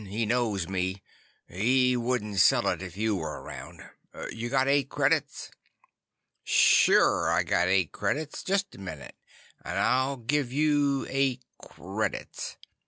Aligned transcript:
He 0.07 0.25
knows 0.25 0.67
me. 0.67 1.03
He 1.47 1.95
wouldn't 1.95 2.39
sell 2.39 2.67
it 2.69 2.81
if 2.81 2.97
you 2.97 3.15
were 3.17 3.39
around. 3.43 3.83
You 4.31 4.49
got 4.49 4.67
eight 4.67 4.89
credits?" 4.89 5.51
"Sure 6.43 7.29
I 7.29 7.43
got 7.43 7.67
eight 7.67 7.91
credits. 7.91 8.43
Just 8.43 8.73
a 8.73 8.79
minute, 8.79 9.13
and 9.63 9.77
I'll 9.77 10.17
give 10.17 10.51
you 10.51 11.05
eight 11.07 11.43
credits." 11.63 12.57